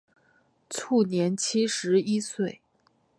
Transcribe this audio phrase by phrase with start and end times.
[0.67, 2.59] 卒年七十一岁。